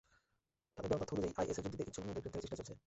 [0.73, 2.73] তাঁদের দেওয়া তথ্য অনুযায়ী, আইএসে যোগ দিতে ইচ্ছুক অন্যদের গ্রেপ্তারের চেষ্টা চলছে।